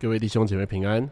[0.00, 1.02] 各位弟兄姐妹平安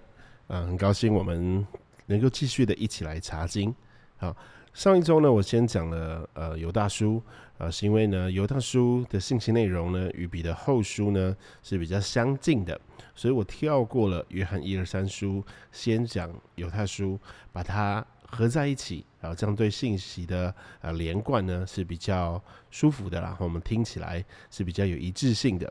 [0.46, 0.62] 啊！
[0.62, 1.66] 很高兴我们
[2.07, 3.75] 能够继续的一起来查经。
[4.16, 4.34] 好，
[4.73, 7.23] 上一周呢，我先讲了呃犹大书
[7.59, 12.80] 啊，是因为呢犹大书的信息内容呢与彼得后书呢是比较相近的，
[13.14, 17.20] 所以我跳过了约翰一二三书，先讲犹大书，
[17.52, 25.70] 把它合在一起，然后这样对信息的呃连贯呢是比较舒服的，然后我们听起来是比较有一致性的。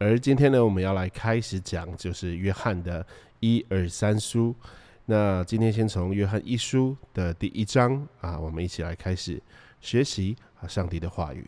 [0.00, 3.04] 而今天呢，我们要来开始讲，就是约翰的
[3.40, 4.54] 一二三书。
[5.04, 9.42] 那今天先从约翰一书的第一章啊，我们一起来开始
[9.80, 11.44] 学习啊上帝的话语。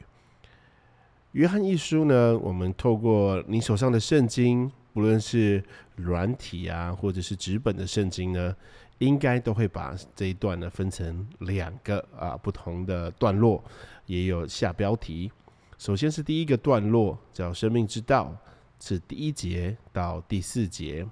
[1.31, 5.63] 约翰一书呢，我们透过你手上的圣经，不论是
[5.95, 8.57] 软体啊，或者是纸本的圣经呢，
[8.99, 13.63] 应该都会把这一段呢分成两个啊不同的段落，
[14.07, 15.31] 也有下标题。
[15.81, 18.37] 首先是第一个段落，叫“生命之道”，
[18.79, 21.09] 是第一节到第四节。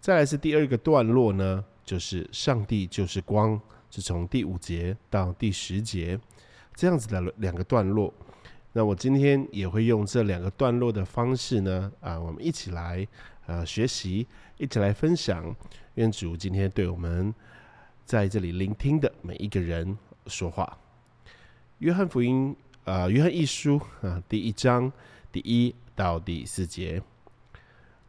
[0.00, 3.60] 再来是第二个段落呢，就是“上帝就是光”，
[3.90, 6.18] 是从第五节到第十节，
[6.74, 8.10] 这样子的两个段落。
[8.72, 13.06] 那我今天也会用这两个段落的方式呢，啊，我们一起来
[13.44, 15.54] 呃学习，一起来分享。
[15.96, 17.34] 愿主今天对我们
[18.06, 20.78] 在这里聆听的每一个人说话。
[21.80, 22.56] 约翰福音。
[22.86, 24.90] 呃，约翰一书啊，第一章
[25.32, 27.02] 第一到第四节，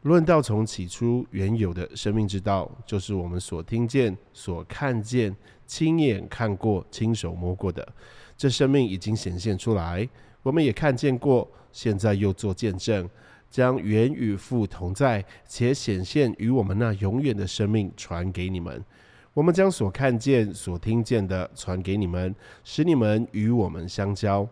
[0.03, 7.91] 论到从起初原有的生命之道，就是我们所听见、所看见、亲眼看过、亲手摸过的。
[8.37, 10.07] 这生命已经显现出来，
[10.43, 13.09] 我们也看见过，现在又做见证，
[13.49, 18.85] 将原与父同在且显现与我们那永远的生命传给你们。
[19.33, 24.47] 我们将所看见、所听见的传给你们，使你们与我们相交。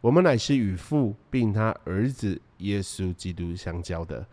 [0.00, 4.26] 我们乃是与父并他儿子耶稣基督相交的。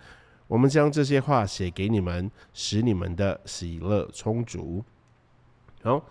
[0.48, 4.82] 我们将这些话写给你们，使你们的喜乐充足。
[5.84, 6.02] 好，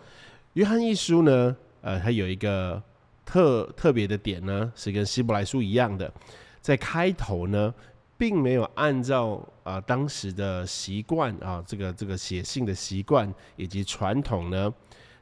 [0.52, 2.82] 约翰一书呢，呃，它有一个
[3.24, 6.12] 特特别的点呢，是跟希伯来书一样的，
[6.60, 7.72] 在开头呢，
[8.18, 14.70] 并没有按照啊当时的习惯啊，这个这个写信的习惯以及传统呢，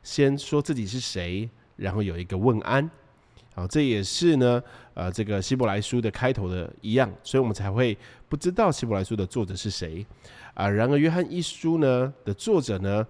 [0.02, 2.90] 先说自己是谁，然后有一个问安。
[3.54, 4.60] 好，这也是呢，
[4.94, 7.96] 呃，这个希伯来书的开头的一样，所以我们才会
[8.28, 10.04] 不知道希伯来书的作者是谁
[10.54, 10.68] 啊。
[10.68, 13.06] 然而，约翰一书呢的作者呢，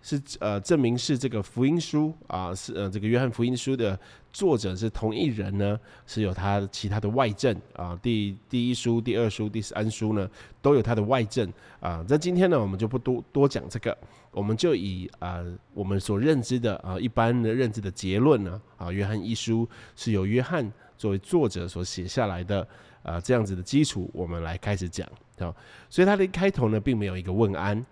[0.00, 3.98] 是呃证明是这个福音书啊，是呃这个约翰福音书的
[4.32, 7.98] 作者是同一人呢，是有他其他的外证啊。
[8.02, 10.28] 第第一书、第二书、第三书呢，
[10.62, 12.04] 都有他的外证啊。
[12.06, 13.96] 在今天呢，我们就不多多讲这个。
[14.30, 15.42] 我们就以啊
[15.72, 19.66] 我们所认知的啊一般的认知的结论呢啊约翰一书
[19.96, 22.64] 是由约翰作为作者所写下来的
[23.02, 25.52] 啊这样子的基础，我们来开始讲啊。
[25.88, 27.84] 所以他的开头呢并没有一个问安，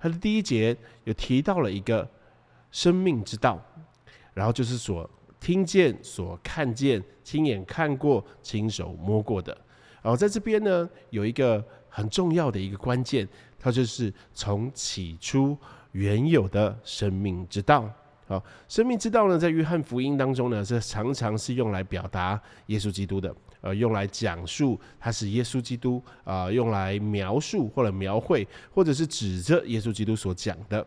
[0.00, 2.08] 他的第一节有提到了一个
[2.72, 3.62] 生命之道，
[4.34, 9.56] 然后就是所听见、所看见、亲眼看过、亲手摸过的。
[10.02, 13.28] 然后在这边呢有一个很重要的一个关键，
[13.58, 15.56] 它就是从起初。
[15.92, 17.84] 原有的生命之道，
[18.28, 30.86] 好，生命之道呢，在约翰福音当中呢，是常常是用来表达耶稣基督的，呃，用来讲述他是耶稣基督啊，用来描述或者描绘，或者是指着耶稣基督所讲的。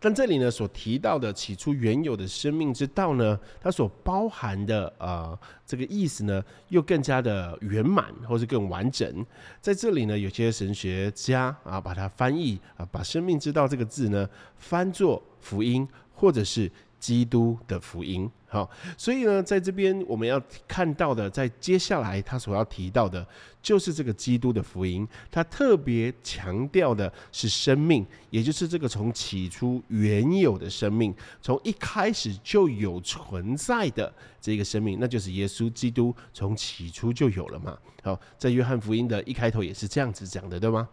[0.00, 9.24] 但这里呢，所提到的起初原有的生命之道呢，它所包含的呃这个意思呢，又更加的圆满，或是更完整。
[9.60, 16.70] 在这里呢，有些神学家啊，把它翻译啊，把生命之道这个字呢，翻作福音，或者是。
[17.04, 23.26] 基督的福音，好，所以呢，在这边我们要看到的，在接下来他所要提到的，
[23.60, 25.06] 就是这个基督的福音。
[25.30, 34.10] 他特别强调的是生命，也就是这个从起初原有的生命，从一开始就有存在的
[34.40, 37.76] 这个生命，那就是耶稣基督从起初就有了嘛。
[38.02, 40.88] 好，在约翰福音的一开头也是这样子讲的，对吗？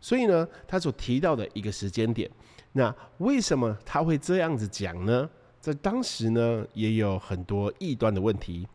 [0.00, 2.28] 所以呢，他所提到的一个时间点，
[2.72, 5.30] 那为什么他会这样子讲呢？
[5.62, 8.66] 在当时呢，也有很多异端的问题，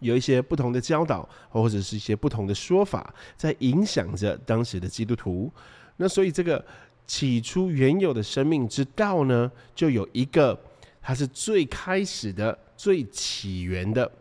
[0.00, 5.50] 有一些不同的教导，或者是一些不同的说法，在影响着当时的基督徒。
[5.96, 6.62] 那所以，这个
[7.06, 10.60] 起初原有的生命之道呢，就有一个，
[11.00, 14.12] 它是最开始的、最起源的，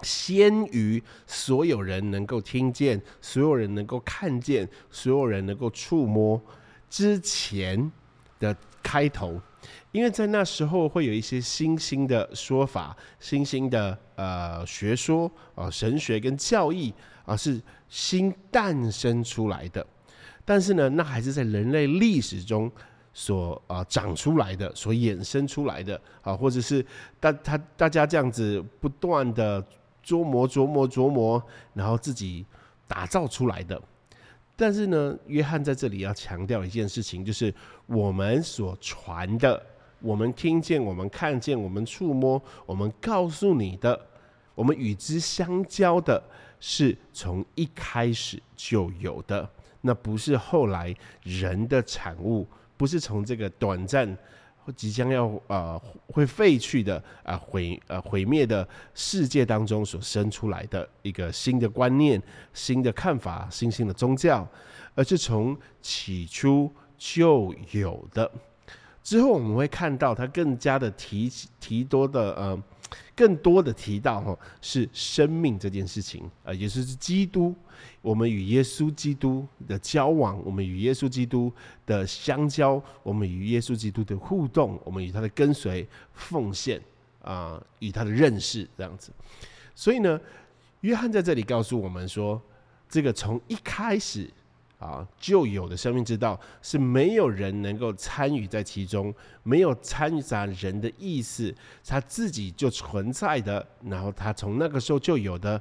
[0.00, 6.40] 先于所有人能够听见、所有人能够看见、所有人能够触摸
[6.88, 7.92] 之前
[8.40, 9.40] 的开头。
[9.92, 16.92] 因为在那时候会有一些新兴的说法、新兴的呃学说啊、神学跟教义
[17.24, 19.86] 啊是新诞生出来的。
[20.44, 22.70] 但是呢，那还是在人类历史中
[23.12, 26.84] 所啊长出来的，所衍生出来的啊，或者是
[27.18, 29.62] 大他大家这样子不断的
[30.04, 31.42] 琢磨琢磨琢磨，
[31.74, 32.46] 然后自己
[32.86, 33.80] 打造出来的。
[34.60, 37.52] 但是呢，约翰在这里要强调一件事情，就是
[37.86, 39.58] 我们所传的，
[40.00, 43.98] 我们听见，我们看见，我们触摸，我们告诉你的，
[44.54, 46.22] 我们与之相交的，
[46.58, 49.48] 是从一开始就有的，
[49.80, 52.46] 那不是后来人的产物，
[52.76, 54.14] 不是从这个短暂。
[54.76, 62.22] 即将要呃会废去的啊毁呃毁灭的世界当中所生出来的一个新的观念、
[62.52, 64.46] 新的看法、新兴的宗教，
[64.94, 68.30] 而是从起初就有的。
[69.02, 72.62] 之后我们会看到它更加的提提多的呃。
[73.14, 77.54] 更多的提到哈是生命这件事情啊，也就是基督，
[78.02, 81.52] 我们与耶稣基督的交往，我们与耶稣基督
[81.86, 86.80] 的相交，我们与耶稣基督的互动，我们与他的跟随、奉献
[87.22, 89.12] 啊，与他的认识这样子。
[89.74, 90.20] 所以呢，
[90.80, 92.40] 约翰在这里告诉我们说，
[92.88, 94.30] 这个从一开始。
[94.80, 101.54] 啊，就有的生命之道是没有人能够参与在其中，没有参与在人的意思，
[101.84, 103.64] 他自己就存在的。
[103.84, 105.60] 然后他从那个时候就有的，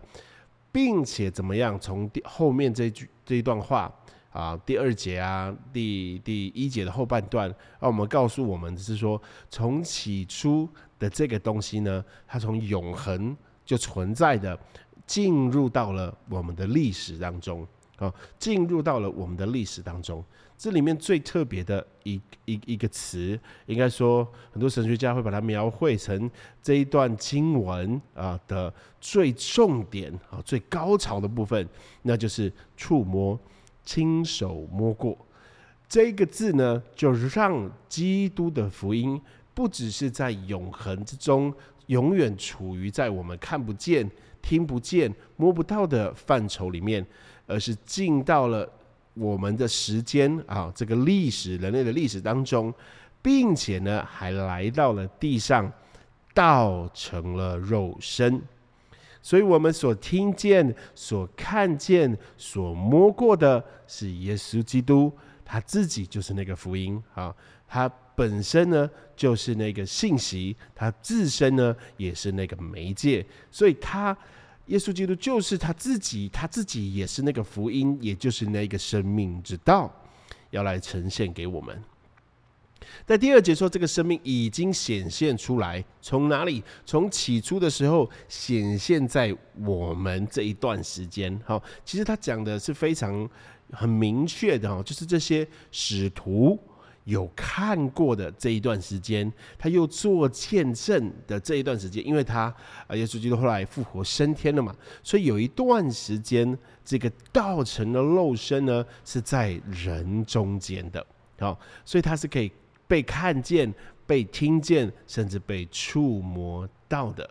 [0.71, 1.77] 并且怎么样？
[1.77, 3.93] 从后面这句这一段话
[4.31, 13.35] 啊，第二节啊，第第一节的后半段，让我们告诉我们是说，从起初的这个东西呢，它从永恒
[13.65, 14.57] 就存在的，
[15.05, 17.67] 进入到了我们的历史当中。
[17.99, 20.23] 啊，进入到了我们的历史当中。
[20.57, 26.29] 这里面最特别的一一一个词，应该说很多神学家会把它描绘成
[26.61, 31.65] 这一段经文啊的最重点啊最高潮的部分，
[32.01, 33.39] 那就是触摸、
[33.85, 35.17] 亲手摸过
[35.87, 39.19] 这个字呢，就让基督的福音
[39.53, 41.53] 不只是在永恒之中，
[41.85, 44.11] 永远处于在我们看不见、
[44.41, 47.07] 听不见、摸不到的范畴里面。
[47.49, 48.71] 而是进到了
[49.15, 52.71] 我们的时间啊，这个历史人类的历史当中，
[53.21, 55.69] 并且呢，还来到了地上，
[56.33, 58.39] 道成了肉身。
[59.21, 65.11] 所以，我们所听见、所看见、所摸过的，是耶稣基督，
[65.43, 67.35] 他自己就是那个福音啊，
[67.67, 74.15] 他本身呢就是那个信息，他自身呢也是那个媒介，所以他。
[74.69, 79.91] 耶稣基督就是他自己，他自己也是那个福音，也就是那个生命之道，
[80.51, 81.83] 要来呈现给我们。
[83.05, 86.63] 在第二节说，这个生命已经显现出来，从哪里？
[86.85, 89.35] 从起初的时候显现在
[89.65, 91.39] 我们这一段时间。
[91.43, 93.27] 好，其实他讲的是非常
[93.71, 96.59] 很明确的哦，就是这些使徒。
[97.09, 102.53] 有看过的这一段时间，他又做见证的这一段时间，因为他
[102.87, 111.03] 啊，耶稣基督后来复活升天了嘛，所以有一段时间，这个道成的肉身呢是在人中间的，
[111.39, 112.51] 好，所以他是可以
[112.87, 113.73] 被看见、
[114.05, 117.27] 被听见，甚至被触摸到的。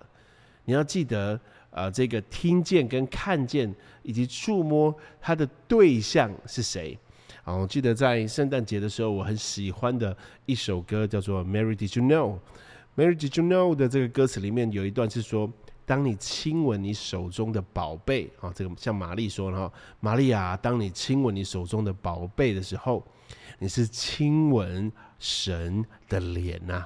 [0.64, 6.98] 你要记得，呃，这个听见跟看见以及触摸，它的对象是谁？
[7.48, 10.14] 啊，我记得在圣诞节的时候，我很喜欢的
[10.44, 12.34] 一首歌叫做《Mary Did You Know》。
[12.94, 15.50] 《Mary Did You Know》的这个歌词里面有一段是说
[15.86, 23.02] ：“当你亲吻你手中的宝贝啊，这个像玛丽说的哈，玛利亚，当你亲吻你手中的宝贝的时候，
[23.60, 26.84] 你是亲吻神的脸呐，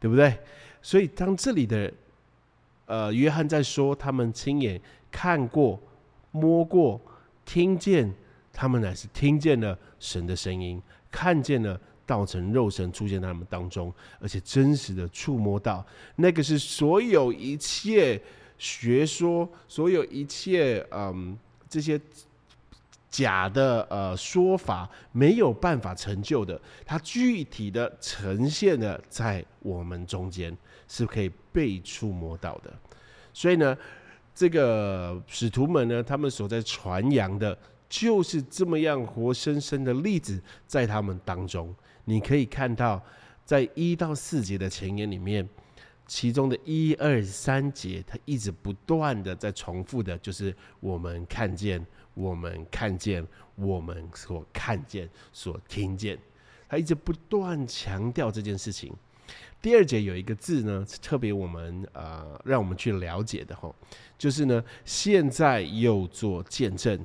[0.00, 0.38] 对不对？
[0.80, 1.92] 所以当这里的
[2.86, 5.78] 呃约翰在说他们亲眼看过、
[6.30, 6.98] 摸过、
[7.44, 8.10] 听见。”
[8.60, 15.86] 他们乃是听见了神的声音，看见了道成肉身出现在他们当中，而且真实的触摸到
[16.16, 18.20] 那个是所有一切
[18.58, 21.38] 学说、所有一切嗯
[21.68, 22.00] 这些
[23.08, 30.52] 假的呃说法没有办法成就的，它具体的呈现了在我们中间，
[30.88, 32.74] 是可以被触摸到的。
[33.32, 33.78] 所以呢，
[34.34, 37.56] 这个使徒们呢，他们所在传扬的。
[37.88, 43.02] 就是这么样活生生的例子，在他们当中，你可以看到，
[43.44, 45.48] 在一到四节的前言里面，
[46.06, 56.18] 其中的一二三节，它一直不断的在重复的，就是我们看见，我们看见，我们所看见，所听见，
[56.68, 58.92] 他一直不断强调这件事情。
[59.60, 63.74] 第二节有一个字呢，是特别我们呃，让我们去了解的吼，
[64.16, 66.98] 就是呢，现在又做见证。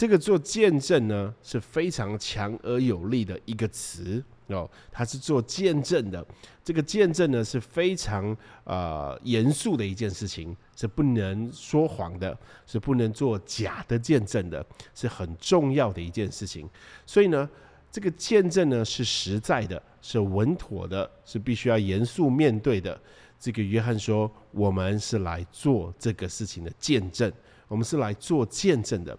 [0.00, 6.26] 这个做见证呢是非常强而有力的一个词哦，它是做见证的。
[6.64, 14.64] 这个见证呢是非常呃严肃的一件事情，是不能说谎的，是不能做假的见证的，
[14.94, 16.66] 是很重要的一件事情。
[17.04, 17.46] 所以呢，
[17.92, 22.98] 这个见证呢是实在的，是稳妥的，是必须要严肃面对的。
[23.38, 27.30] 这个约翰说：“我们是来做这个事情的见证，
[27.68, 29.18] 我们是来做见证的。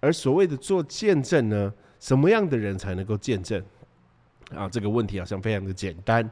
[0.00, 3.62] 而所谓的做见证呢，什么样的人才能够见证？
[4.54, 6.28] 啊，这个问题好像非常的简单，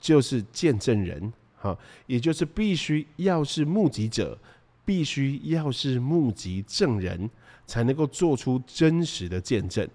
[0.00, 4.36] 就是见证人，哈，也就是必须要是目击者，
[4.84, 7.30] 必须要是目击证人，
[7.66, 9.88] 才能够做出真实的见证。”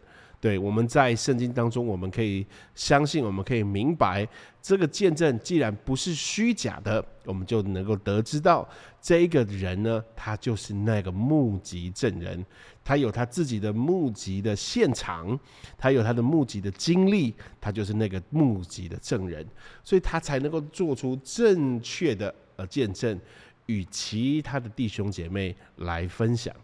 [0.45, 4.27] 对，我们在圣经当中，我们可以相信，我们可以明白，
[4.61, 8.69] 这个见证既然不是虚假的，我们就能够得知到
[9.01, 12.45] 这一个人呢，他就是那个目击证人，
[12.83, 15.35] 他有他自己的目击的现场，
[15.79, 19.43] 他有他的目击的经历，他就是那个目击的证人，
[19.83, 23.19] 所以他才能够做出正确的呃见证，
[23.65, 26.55] 与其他的弟兄姐妹来分享。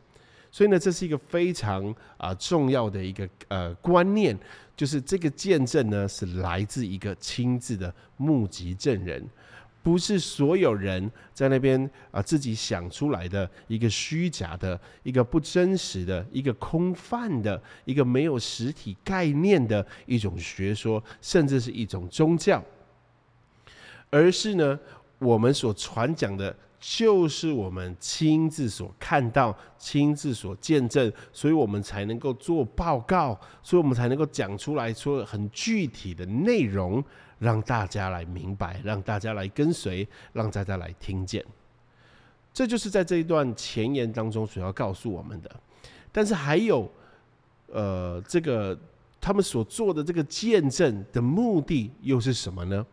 [0.53, 4.37] 所以呢，这是一个非常啊重要的一个呃观念，
[4.75, 9.25] 就是这个见证呢是来自一个亲自的目击证人，
[9.81, 22.61] 不是所有人在那边啊自己想出来的一个虚假的、一个不真实的、一个空泛的、一个没有实体概念的一种学说，甚至是一种宗教，
[24.09, 24.77] 而是呢
[25.17, 26.53] 我们所传讲的。
[26.81, 37.03] 就是我们亲自所看到、亲自所见证，所以我们才能够做报告，所以我们才能够讲出来说很具体的内容，
[37.37, 41.45] 让大家来明白，让大家来跟随，让大家来听见。
[42.51, 45.49] 这就是在这一段前言当中所要告诉我们的。
[46.11, 46.91] 但是还有，
[47.67, 48.77] 呃，这个
[49.21, 52.83] 他们所做的这个见证的目的又是什么呢？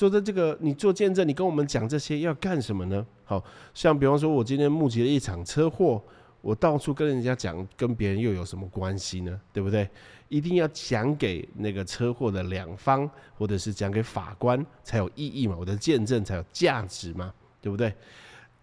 [0.00, 3.06] 做的这个，你做见证，你跟我们讲这些要干什么呢？
[3.22, 6.02] 好像比方说，我今天目击了一场车祸，
[6.40, 9.38] 我到处跟人家讲，跟别人又有什么关系呢？
[9.52, 9.86] 对不对？
[10.30, 15.54] 一定要讲给那个车祸的两方，或者是讲给法官才有意义嘛？
[15.60, 17.30] 我的见证才有价值嘛？
[17.60, 17.94] 对不对？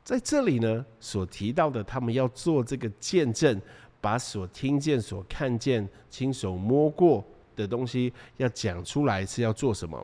[0.04, 3.62] 在这里呢，所提到的，他们要做这个见证，
[4.02, 7.24] 把所听见、所看见、亲手摸过
[7.56, 10.04] 的东西要讲出来，是要做什么？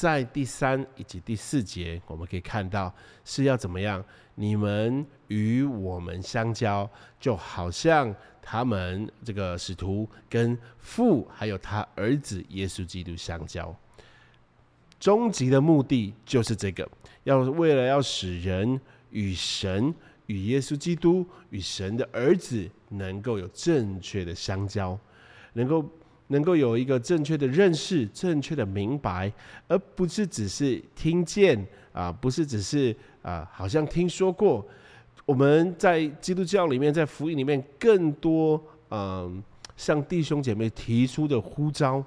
[0.00, 4.04] 在第三以及第四节，我们可以看到是要怎么样？
[4.36, 6.88] 你们与我们相交，
[7.18, 13.74] 就好像他们这个使徒跟父还有他儿子耶稣基督相交。
[15.00, 16.88] 终极的目的就是这个，
[17.24, 19.92] 要为了要使人与神、
[20.26, 24.96] 与耶稣基督、与神的儿子能够有正确的相交，
[25.54, 25.84] 能够。
[26.28, 29.32] 能够有一个正确的认识、正确的明白，
[29.66, 34.66] 而不是只是听见啊，不是只是啊，好像听说过。
[35.26, 39.42] 我们在基督教里面，在福音里面，更多嗯，
[39.76, 42.02] 向弟兄姐妹提出的呼召，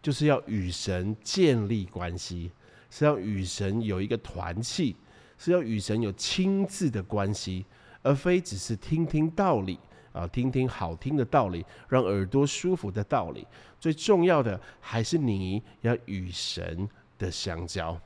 [0.00, 2.50] 就是要与神建立关系，
[2.88, 4.96] 是要与神有一个团契，
[5.36, 7.66] 是要与神有亲自的关系，
[8.02, 9.78] 而非只是听听道理。
[10.12, 13.46] 啊，听听好听的道理，让耳朵舒服的道理。
[13.80, 16.88] 最重要的还是你要与神
[17.18, 17.98] 的相交，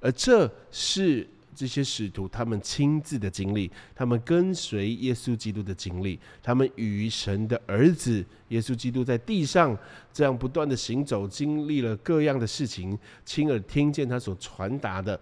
[0.00, 9.76] 而这是这些使徒他们亲自的经历，他们跟随耶稣基督的经历，他们与神的儿子耶稣基督在地上
[10.12, 15.18] 这样不断的行走，经历了各样的事情，亲耳听见他所传达的。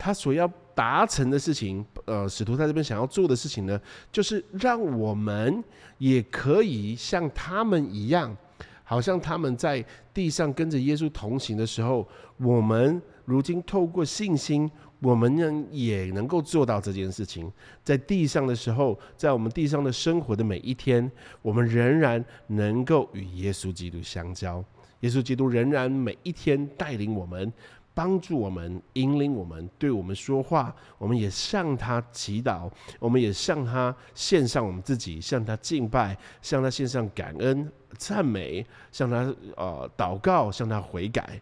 [0.00, 3.78] 他所要达成的事情，呃，使徒在这边想要做的事情呢，
[4.10, 5.62] 就是让我们
[5.98, 8.34] 也可以像他们一样，
[8.82, 17.52] 好像他们在地上跟着耶稣同行的时候，我们如今透过信心，我们呢也能够做到这件事情。
[17.84, 24.64] 在地上的时候，在我们地上的生活的每一天，我们仍然能够与耶稣基督相交，
[25.00, 27.52] 耶稣基督仍然每一天带领我们。
[27.92, 41.40] 帮助我们，引领我们，对我们说话，我们也向他祈祷，我们也向他献上我们自己，向他敬拜，向他献上感恩、赞美，向他呃祷告，向他悔改。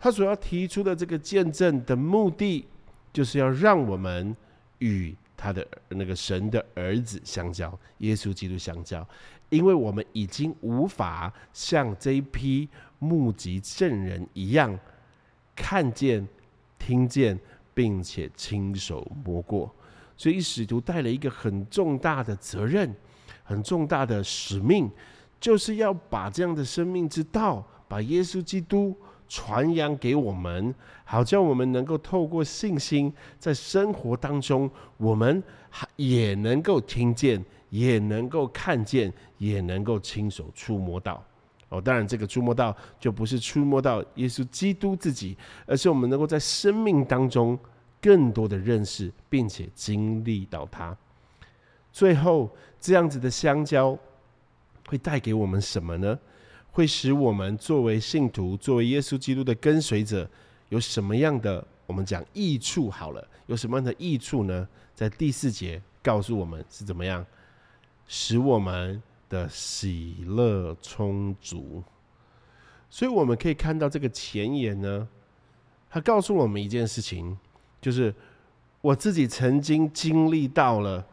[0.00, 2.66] 他所要提出的这个见证的目的，
[3.12, 4.34] 就是要让我们
[4.78, 9.06] 与他的那个神的儿子相交，耶稣基督相交，
[9.50, 12.68] 因为我们已经无法像这一批。
[13.00, 14.78] 目击证人一样
[15.56, 16.24] 看见、
[16.78, 17.36] 听见，
[17.74, 19.74] 并且亲手摸过，
[20.16, 22.94] 所以使徒带了一个很重大的责任，
[23.42, 24.88] 很重大的使命，
[25.40, 28.96] 就是要把这样的生命之道，把耶稣基督
[29.28, 35.42] 传扬给我们，好叫我们能够透过信心，在生活当中，我们
[35.96, 41.24] 也能够听见，也能够看见，也能够亲手触摸到。
[41.70, 45.36] 哦，当然，这个触摸到就不是触摸到耶稣基督自己，
[45.66, 47.58] 而是我们能够在生命当中
[48.00, 50.96] 更多的认识，并且经历到他。
[51.92, 52.50] 最后，
[52.80, 53.96] 这样子的相交
[54.88, 56.18] 会带给我们什么呢？
[56.72, 60.28] 会使我们作为信徒，作为耶稣基督的跟随者，
[60.68, 62.90] 有什么样的我们讲益处？
[62.90, 64.68] 好了，有什么样的益处呢？
[64.94, 67.24] 在第四节告诉我们是怎么样，
[68.06, 71.82] 使我们的喜乐充足。
[72.90, 75.08] 所以我们可以看到这个前言呢，
[75.88, 77.38] 他告诉我们一件事情，
[77.80, 78.14] 就是
[78.82, 81.06] 我自己曾经经历到了。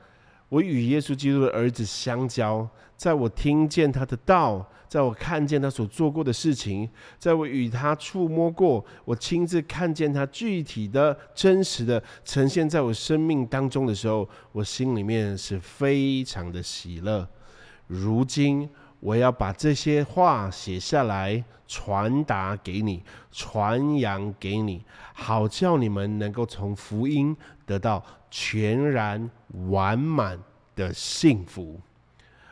[0.50, 17.28] 我与耶稣基督的儿子相交，在我听见他的道，在我看见他所做过的事情，在我与他触摸过，我亲自看见他具体的真实的呈现在我生命当中的时候，我心里面是非常的喜乐。
[17.88, 28.04] 如今我要把这些话写下来，传达给你，传扬给你，好叫你们能够从福音得到。
[28.30, 29.32] 全然
[29.70, 30.38] 完满
[30.76, 31.80] 的幸福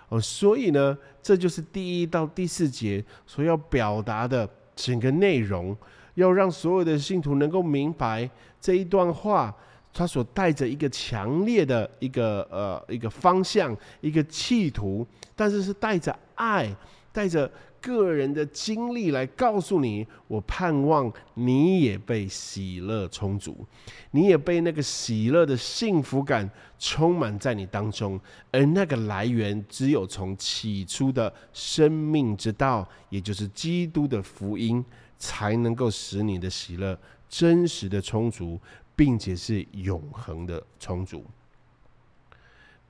[0.07, 5.75] 哦，所以呢，这就是第一到第四节所要表达的整个内容，
[6.13, 8.27] 要让所有的信徒能够明白
[8.61, 9.53] 这一段话，
[9.95, 16.69] 他所带着一个强烈的一个呃一个方向，一个企图，但是是带着爱，
[17.11, 17.49] 带着。
[17.81, 23.63] 个人的经历来告诉你，我盼望你也被喜乐充足，
[24.09, 28.19] 你也被那个喜乐的幸福感充满在你当中，
[28.51, 34.83] 而那个来源只有从起初的生命之道，也就是基督的福音，
[35.19, 36.97] 才能够使你的喜乐
[37.29, 38.59] 真实的充足，
[38.95, 41.25] 并且是永恒的充足。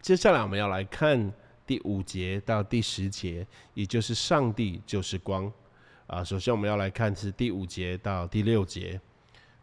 [0.01, 1.33] 接下来我们要来看。
[1.67, 5.51] 第五节到第十节，也就是上帝就是光
[6.05, 6.23] 啊。
[6.23, 9.01] 首先我们要来看是第五节到第六节。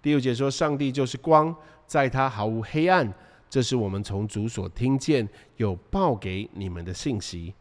[0.02, 1.54] 第五节说，上帝就是光，
[1.86, 3.08] 在他毫无黑暗。
[3.48, 5.28] 这是我们从主所听见
[5.58, 7.54] 有报给你们的信息。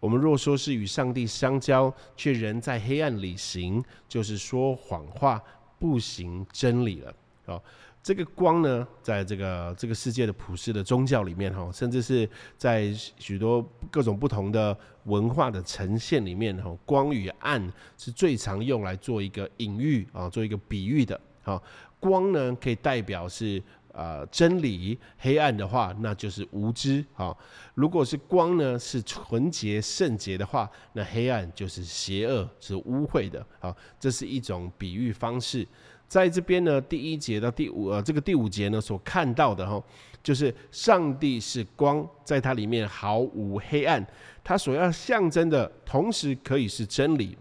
[0.00, 5.38] 我们若说是与上帝相交，却仍在黑暗里行，就是说谎话，
[5.78, 7.14] 不行真理了。
[7.44, 7.62] 哦。
[8.02, 21.18] 这个光呢，在这个这个世界的普世的宗教里面哈，甚至是在许多各种不同的文化的呈现里面哈，光与暗是最常用来做一个隐喻啊，做一个比喻的。
[21.42, 21.62] 好，
[22.00, 23.62] 光呢可以代表是
[23.92, 27.04] 呃真理，黑暗的话那就是无知。
[27.14, 27.36] 啊，
[27.74, 33.46] 如果是光呢是纯洁圣洁的话，那黑暗就是邪恶，是污秽的。
[33.60, 35.64] 啊，这是一种比喻方式。
[36.12, 39.82] 在这边呢，第一节到第五呃，这个第五节呢，所看到的哈，
[40.22, 44.06] 就是上帝是光，在它里面毫无黑暗。
[44.44, 47.34] 它所要象征的，同时可以是真理，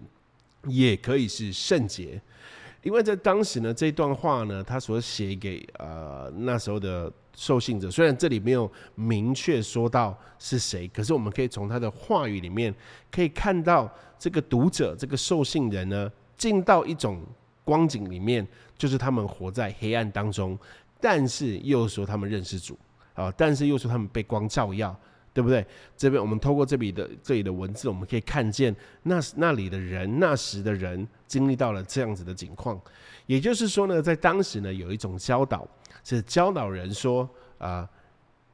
[0.67, 2.21] 也可以是圣洁。
[2.81, 12.73] 因为在当时呢，这段话呢，他所写给呃那时候的受信者，虽然这里没有明确说到是谁，可是我们可以从他的话语里面
[13.12, 17.21] 可以看到，这个读者这个受信人呢，进到一种。
[17.63, 18.47] 光景里面，
[18.78, 20.58] 就是他们活在黑暗当中，
[21.00, 22.78] 但是又说他们认识主
[23.13, 24.97] 啊，但是又说他们被光照耀，
[25.34, 25.65] 对不对？
[25.95, 32.80] 这边我们透过这里的这里的文字，我们可以看见那那里的人，那时的人经历到了这样子的景况。
[33.28, 35.67] 也就是说呢，在当时呢，有一种教导，
[36.04, 37.88] 是教导人说啊，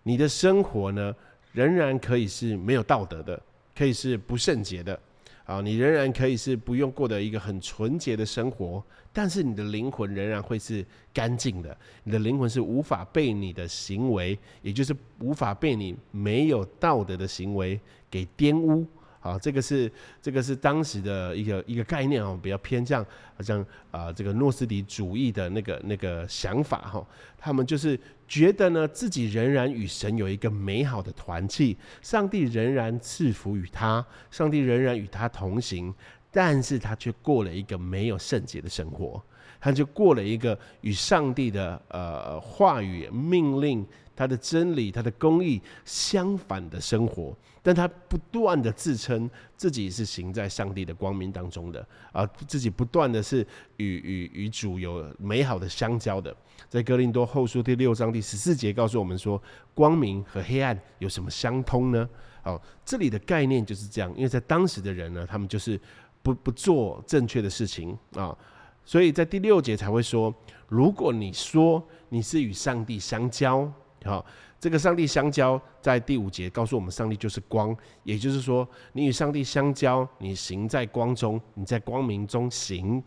[0.04, 1.16] 你的生活呢，
[1.54, 3.42] 仍然可以是没有道德的，
[3.76, 5.00] 可以是不圣洁的。
[5.48, 8.84] 啊，你仍然可以是不用过的一个很纯洁的生活，
[9.14, 11.76] 但是你的灵魂仍然会是干净的。
[12.04, 17.80] 你的灵魂是无法被你的行为，也就是无法被你没有道德的行为
[18.12, 18.86] 给玷污。
[19.20, 23.04] 啊，这个是这个是当时的一个一个概念哦，比较偏向
[23.36, 27.06] 好像啊这个诺斯底主义的那个那个想法哈，
[27.38, 35.94] 他们就是觉得呢自己仍然与神有一个美好的团契，上帝仍然赐福于他，上帝仍然与他同行，
[36.32, 39.22] 但是他却过了一个没有圣洁的生活，
[39.60, 43.86] 他就过了一个与上帝的呃话语命令。
[44.18, 53.46] 他的真理，他的公义相反的生活，但他不断的自称自己是行在上帝的光明当中的，啊，自己不断的是
[53.78, 56.36] 与与与主有美好的相交的。
[56.68, 59.42] 在哥林多后书第六章第十四节告诉我们说，
[59.76, 62.10] 光明和黑暗有什么相通呢？
[62.44, 65.80] 哦，这里的概念就是这样，因为在当时的人呢，他们就是
[66.24, 68.36] 不不做正确的事情啊，
[68.84, 70.34] 所以在第六节才会说，
[70.68, 73.72] 如果你说你是与上帝相交，
[74.04, 74.26] 好，
[74.60, 83.04] 这个上帝相交，在第五节告诉我们，上帝就是光，也就是说，你与上帝相交，你行在光中，你在光明中行，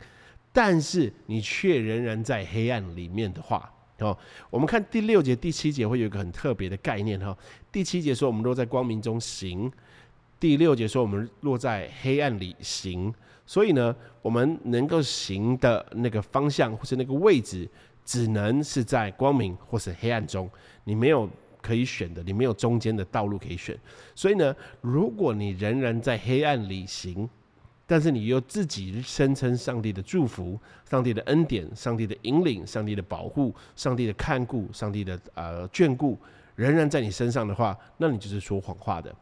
[0.53, 3.73] 但是你却仍然在黑暗里面的话。
[4.01, 4.17] 哦，
[4.49, 7.37] 我们看第六节、第七节会有一个很特别的概念哈。
[7.71, 9.71] 第七节说我们落在光明中行，
[10.39, 13.15] 第六节说我们落在黑暗里行。
[13.45, 17.69] 所以呢，我们能够行的那个方向或是那个位置，
[18.05, 20.51] 只能是在光明或是黑暗中，
[20.85, 21.29] 你没有
[21.61, 23.79] 可以选的，你没有中间的道路可以选。
[24.15, 27.29] 所以呢，如果你仍然在黑暗里行，
[27.87, 30.59] 但是你又自己声称上帝的祝福、
[30.89, 36.17] 上帝的恩典、上帝的引领、上帝的保护、上帝的看顾、上帝的呃眷顾，
[36.55, 39.13] 仍然在你身上的话，那你就是说谎话的，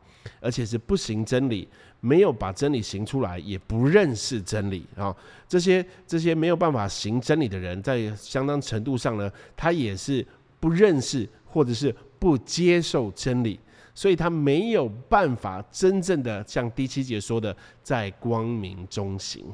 [0.41, 1.67] 而且是不行真理，
[2.01, 5.15] 没有把真理行出来，也不认识真理啊。
[5.49, 10.27] 这些这些没有办法行真理的人，在相当程度上呢，他也是
[10.61, 13.59] 不认识或者是不接受真理。
[13.95, 19.45] 所以他没有办法真正的像第七节说的，在光明中行，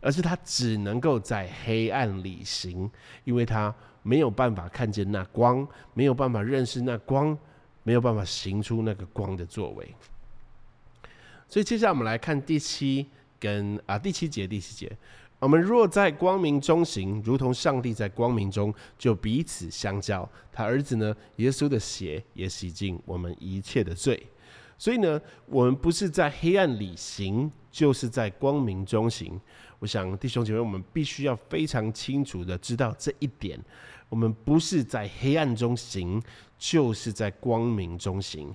[0.00, 2.88] 而是他只能够在黑暗里行，
[3.24, 3.74] 因为他
[4.04, 7.36] 没有办法看见那光，没有办法认识那光，
[7.82, 9.92] 没有办法行出那个光的作为。
[11.50, 13.04] 所以接下来我们来看第七
[13.40, 14.96] 跟啊第七节第七节。
[15.40, 20.28] 我们若在光明中行，如同上帝在光明中，就彼此相交。
[20.52, 24.24] 他儿子呢，耶稣的血也洗净我们一切的罪。
[24.78, 29.40] 所以呢，我们不是在黑暗里行，就是在光明中行。
[29.80, 33.58] 我想弟兄姐妹，我们必须要非常清楚的知道这一点：
[34.08, 36.22] 我们不是在黑暗中行，
[36.58, 38.54] 就是在光明中行。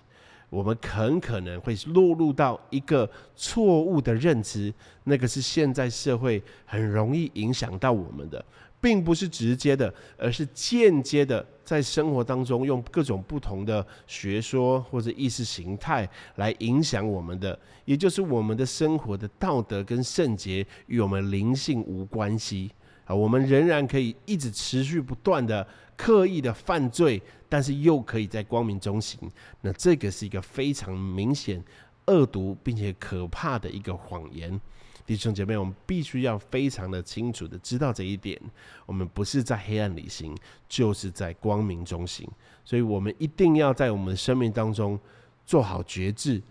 [0.49, 8.43] 我们很可能会落入到一个错误的认知，那个是现在社会很容易影响到我们的，
[8.79, 22.71] 并不是直接的，而是间接的，在生活当中用各种不同的学说或者意识形态来影响我们的，也就是我们的生活的道德跟圣洁与我们灵性无关系
[23.05, 25.67] 啊，我们仍然可以一直持续不断的。
[25.97, 29.19] 刻意的犯罪，但是又可以在光明中行，
[29.61, 31.63] 那这个是一个非常明显、
[32.07, 34.59] 恶毒并且可怕的一个谎言。
[35.05, 38.41] 弟兄姐妹，我们必须要非常的清楚的知道这一点：
[38.87, 40.35] 我们不是在黑暗里行，
[40.67, 42.27] 就是在光明中行。
[42.63, 44.99] 所以，我们一定要在我们的生命当中
[45.45, 46.41] 做好觉志，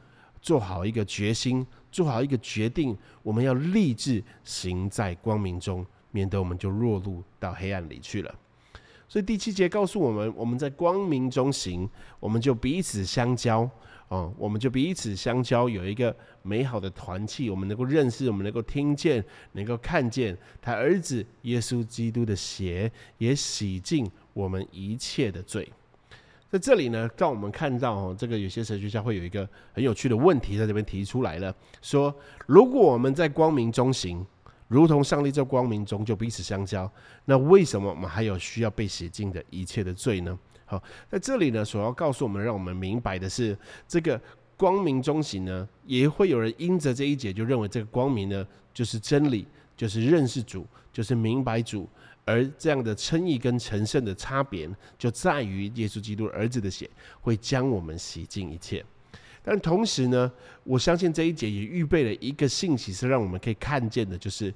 [0.40, 2.96] 做好一个决心，做好一个决定。
[3.24, 8.32] 我们要立志行在光明中，免得我们就落入到黑暗里去了。
[9.08, 11.88] 所以第七节告诉我们，我们在光明中行，
[12.18, 13.68] 我们就彼此相交，
[14.08, 25.70] 哦，我们就彼此相交，有一个美好的团契，我们能够认识，我们能够听见，能够看见他儿子耶稣基督的血，也洗净我们一切的罪。
[26.50, 32.12] 在这里呢，让我们看到哦，这个有些神学家会有一个很有趣的问题在这边提出来了，说
[32.46, 34.26] 如果我们在光明中行。
[34.66, 36.90] 如同上帝在光明中就彼此相交，
[37.24, 40.38] 那为什么我们还有需要被洗净的一切的罪呢？
[40.64, 44.20] 好，在这里呢，所要告诉我们，让我们明白的是，这个
[44.56, 49.46] 光明中行呢，也会有人因着这一节就认为这个光明呢，就是真理，
[49.76, 51.86] 就是认识主，就是明白主，
[52.24, 56.88] 而这样的称义跟成圣的差别，就在于耶稣基督儿子的血
[57.20, 58.82] 会将我们洗净一切。
[59.46, 64.52] 但同时呢，我相信这一节也预备了一个信息，是让我们可以看见的，就是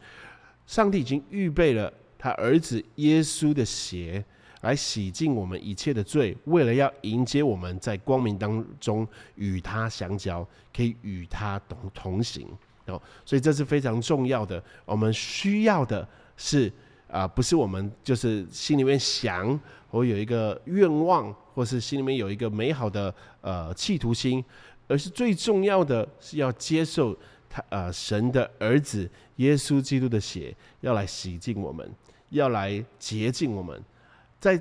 [0.67, 4.25] 上帝已经预备了他儿子耶稣的血
[4.63, 10.43] 来洗净我们一切的罪，为了要迎接我们在光明当中与他相交，
[10.75, 12.49] 可以与他同同行
[12.87, 13.01] 哦。
[13.27, 14.63] 所以这是非常重要的。
[14.87, 16.73] 我们需要的是
[17.09, 24.43] 啊，不是我们就是心里面想，或有一个愿望，或是心里面有一个美好的呃企图心。
[24.89, 27.17] 而是最重要的是要接受
[27.49, 31.89] 他呃神的儿子耶稣基督的血，要来洗净我们，
[32.31, 33.81] 要来洁净我们。
[34.41, 34.61] 在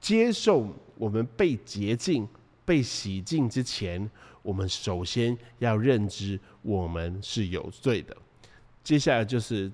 [0.00, 2.26] 接受我们被洁净、
[2.64, 4.08] 被洗净之前，
[4.42, 8.16] 我们首先要认知我们是有罪的。
[8.84, 9.70] 接下来就是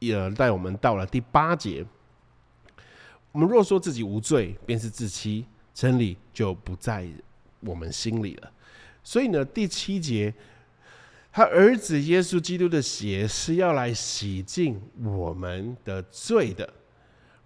[0.00, 1.84] 呃带我们到了第八节。
[3.32, 7.08] 我们若说自己无罪，便是自欺，真理就不在
[7.60, 8.52] 我们心里了。
[9.08, 10.34] 所以呢，第七节，
[11.32, 16.70] 他儿子耶稣基督的血是要来洗净我们的罪的。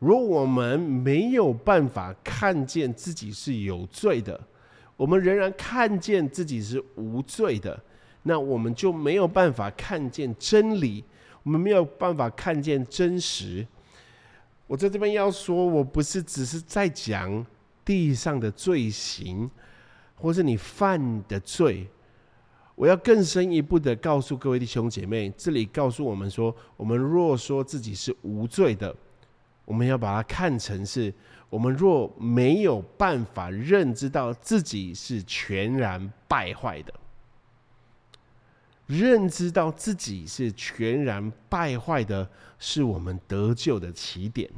[0.01, 4.41] 如果我们没有办法看见自己是有罪的，
[4.97, 7.81] 我们仍然看见自己是无罪的，
[8.25, 11.05] 那我们就没有办法看见真理，
[11.45, 13.65] 我们没有办法看见真实。
[14.67, 17.47] 我在这边要说，我不是只是在讲
[17.85, 19.49] 地上的罪行，
[20.23, 21.89] 或是你犯的罪。
[22.75, 28.95] 我要更深一步的告诉各位弟兄姐妹，这里告诉我们说，我们若说自己是无罪的，
[29.65, 31.13] 我们要把它看成是，
[31.51, 36.95] 我们若没有办法认知到自己是全然败坏的，
[38.87, 44.51] 认知到自己是全然败坏的，是我们得救的起点。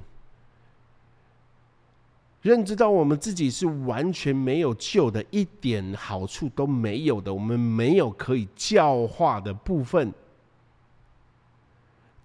[2.44, 10.12] 认知到我们自己是完全没有救的，一点好处都没有的，我们没有可以教化的部分，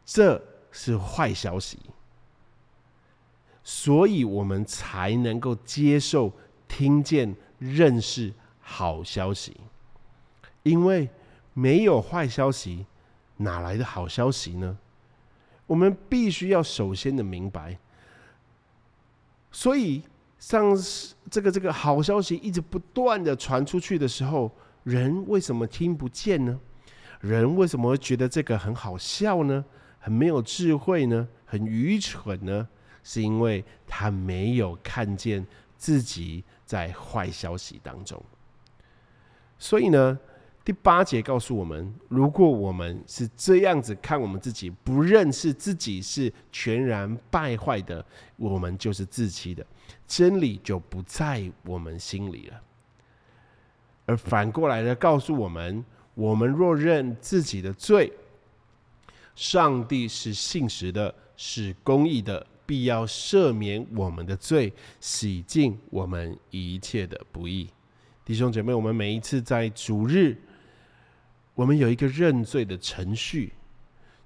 [0.04, 1.80] 这是坏消息，
[3.64, 6.34] 所以我们才能够接受、
[6.68, 9.56] 听见、认识好消息，
[10.64, 11.08] 因为
[11.54, 12.86] 没有坏消息，
[13.38, 14.78] 哪来的好消息呢？
[15.66, 17.80] 我们必须要首先的明白。
[19.52, 20.04] 所以，
[20.38, 20.78] 上
[21.30, 24.52] 这个这个好消息一直不断的传出去的时候，
[24.84, 26.60] 人为什么听不见呢？
[27.20, 29.66] 人为什么会觉得这个很好笑呢？
[30.00, 31.28] 很没有智慧呢？
[31.46, 32.68] 很愚蠢呢？
[33.04, 35.46] 是因为他没有看见
[35.78, 38.24] 自己在坏消息当中。
[39.58, 40.18] 所以呢？
[40.66, 49.66] 第八节告诉我们：如果我们是这样子看我们自己，不认识自己是全然败坏的，我们就是自欺的，
[50.06, 52.62] 真理就不在我们心里了。
[54.06, 58.14] 而反过来的告诉我们：我们若认自己的罪，
[59.34, 67.68] 上帝是信实的，是公义的，必要赦免我们的罪，洗净我们一切的不义。
[68.24, 70.38] 弟兄姐妹，我们每一次在主日。
[71.60, 73.52] 我们有一个认罪的程序，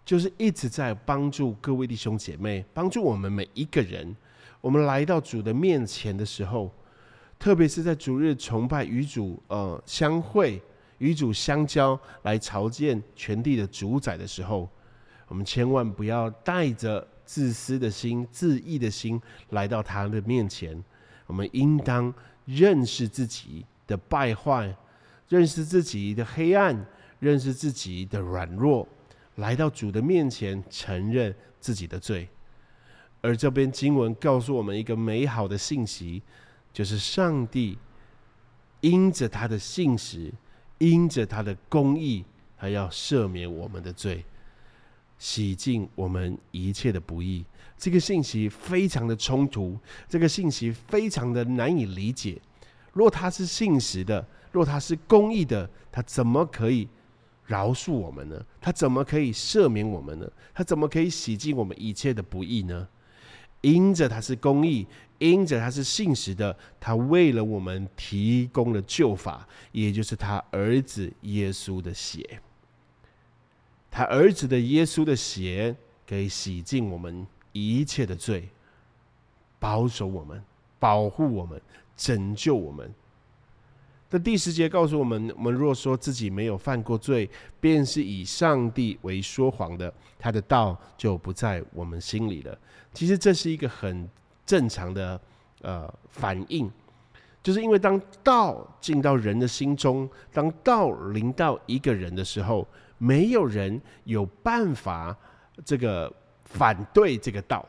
[0.06, 4.15] 就是一直在帮助各位弟兄姐妹，帮助我们每一个人。
[4.62, 6.72] 我们来到主的面前的时候，
[7.39, 10.62] 特别是在主日崇拜与主呃相会、
[11.00, 14.69] 与主相交，来朝见全地的主宰的时候，
[15.28, 19.19] 我们千万不要带着自私的心、自义的心
[19.50, 20.80] 来到他的面前。
[21.26, 22.13] 我们应当
[22.46, 24.72] 认识自己的败坏，
[25.30, 26.86] 认识自己的黑暗。
[27.24, 28.86] 认识自己的软弱，
[29.36, 32.28] 来到主的面前，承认自己的罪。
[33.22, 36.22] 而这篇经文告诉我们一个美好的信息，
[36.74, 37.78] 就是上帝
[38.82, 40.34] 因着他的信实，
[40.80, 42.26] 因着他的公义，
[42.58, 44.26] 他要赦免我们的罪，
[45.18, 47.46] 洗净我们一切的不义。
[47.78, 52.38] 这个信息非常的冲突，这个信息非常的难以理解。
[52.92, 56.90] 若他是信实的，若他是公义的，他怎么可以？
[57.54, 58.44] 饶恕我们呢？
[58.60, 60.28] 他怎么可以赦免我们呢？
[60.56, 62.88] 他怎么可以洗净我们一切的不义呢？
[63.62, 64.88] 因着他是公义，
[65.20, 72.42] 因着他是信实的，他为了我们提供了救法，也就是他儿子耶稣的血。
[73.92, 75.76] 他儿子的耶稣的血
[76.08, 78.50] 可以洗净我们一切的罪，
[79.60, 80.44] 保守我们，
[80.80, 81.62] 保护我们，
[81.96, 82.92] 拯救我们。
[84.15, 87.28] 那第十节告诉我们：我们若说自己没有犯过罪，
[87.60, 92.56] 便是以上帝为说谎的，他的道就不在我们心里了。
[92.93, 94.08] 其实这是一个很
[94.45, 95.19] 正常的
[95.63, 96.69] 呃反应，
[97.41, 102.67] 就是因为当道进到人的心中，当道临到一个人的时候，
[102.99, 105.17] 没有人有办法
[105.65, 107.67] 这个反对这个道。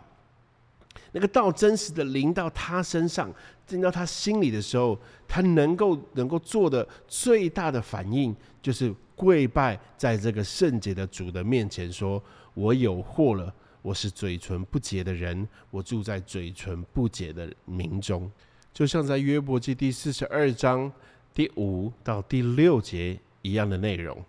[1.13, 3.33] 那个道真实的临到他身上，
[3.67, 12.23] 进到他心里的时候，他能够能够做的最大的反应，就是跪拜在这个圣洁的主的面前，说
[12.55, 18.31] ：“我有祸了，我是嘴唇不洁的人，我住在嘴唇不洁的民中。”
[18.75, 20.91] 就像在约伯记第四十二章
[21.33, 24.21] 第五到第六节一样的内容。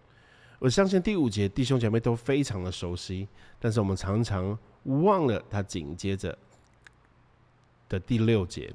[0.60, 3.28] 我相信第五节弟兄姐妹都非常的熟悉，
[3.60, 6.38] 但是我们常常忘了他紧接着。
[7.96, 8.70] 的第六节，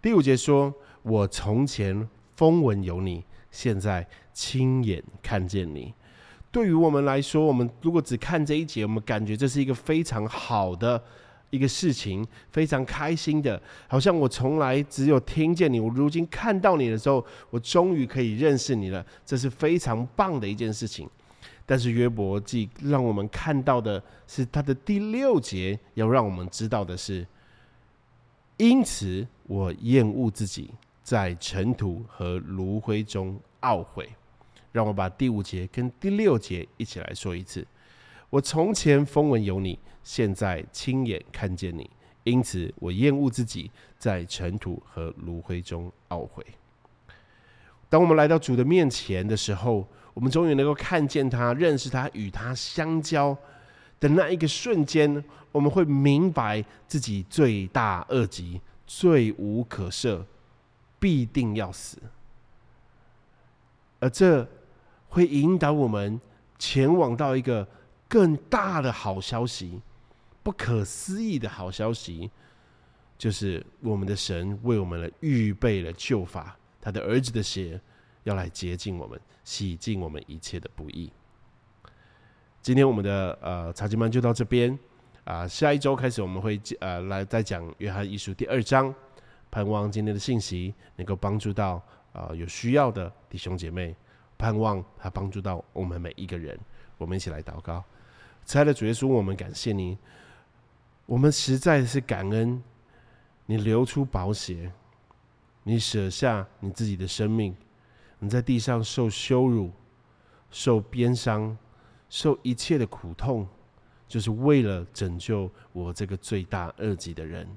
[0.00, 5.92] 第五节说：“我从前风闻有你，现在亲眼看见你。”
[6.52, 11.02] 对于我们来说，我们如果只看这一节，我们感觉这是一个非常好的
[11.50, 21.08] 一个事情，非常开心的，好像我从来只有听见你，我如今看到你的时候，我终于可以认识你了，这是非常棒的一件事情。
[21.66, 27.26] 但是约伯记让我们看到的是，他的第六节要让我们知道的是。
[28.60, 30.70] 因此，我厌恶自己，
[31.02, 34.06] 在尘土和炉灰中懊悔。
[34.70, 37.66] 让我把第五节跟第六节一起来说一次。
[38.28, 41.88] 我从前风闻有你，现在亲眼看见你，
[42.22, 46.44] 因此我厌恶自己，在尘土和炉灰中懊悔。
[47.88, 53.34] 当我们来到主的面前的时候，我们终于能够看见他、认识他、与他相交
[54.00, 60.24] 的那一个瞬间，我们会明白自己罪大恶极、罪无可赦，
[60.98, 61.98] 必定要死。
[64.00, 64.48] 而这
[65.10, 66.18] 会引导我们
[66.58, 67.68] 前往到一个
[68.08, 69.80] 更大的好消息，
[70.42, 72.30] 不可思议的好消息，
[73.18, 76.56] 就是我们的神为我们预备了救法。
[76.80, 77.78] 他的儿子的血
[78.24, 81.12] 要来洁净我们，洗净我们一切的不义。
[82.62, 84.78] 今天我们的呃查经班就到这边
[85.24, 88.94] 啊，下一周开始我们会呃来再讲约翰一书第二章，
[89.50, 93.96] 盼望今天的信息能够帮助到啊有需要的弟兄姐妹，
[94.36, 96.58] 盼望他帮助到我们每一个人。
[96.98, 97.82] 我们一起来祷告，
[98.44, 99.96] 亲爱的主耶稣，我们感谢你，
[101.06, 102.62] 我们实在是感恩
[103.46, 104.70] 你流出宝血。
[105.62, 107.56] 你舍下你自己的生命，
[108.18, 109.70] 你在地上受羞辱、
[110.50, 111.56] 受鞭伤、
[112.10, 113.48] 受一切的苦痛，
[114.06, 117.48] 就是为了拯救我这个罪大恶极的人。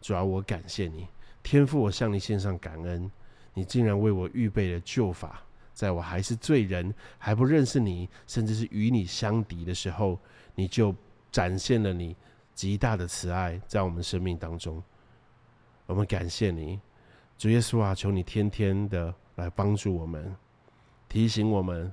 [0.00, 1.06] 主要我感谢你，
[1.42, 3.08] 天父，我向你献上感恩。
[3.52, 5.40] 你竟然为我预备了救法，
[5.72, 10.18] 在我还是罪人、还不认识你，甚至是与你相敌的时候，
[10.56, 10.92] 你就
[11.30, 12.16] 展现了你
[12.52, 14.82] 极大的慈爱在我们生命当中。
[15.86, 16.80] 我们感谢你。
[17.38, 20.34] 主耶稣啊，求你天天的来帮助我们，
[21.08, 21.92] 提醒我们，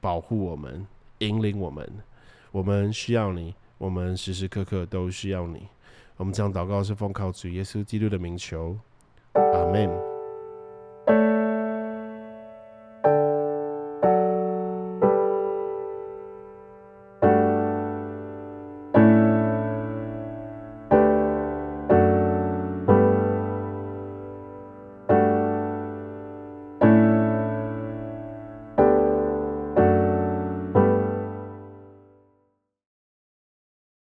[0.00, 0.86] 保护我们，
[1.28, 1.86] 引领我们，
[2.52, 3.54] 我们需要你。
[3.76, 5.66] 我们时时刻刻都需要你。
[6.16, 8.78] 我们这样祷告是奉靠主耶稣基督的名，求
[9.34, 9.90] 阿门。